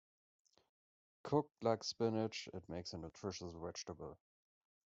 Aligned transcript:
Cooked 1.21 1.63
like 1.63 1.83
spinach, 1.83 2.49
it 2.55 2.67
makes 2.67 2.91
a 2.93 2.97
nutritious 2.97 3.53
vegetable. 3.53 4.17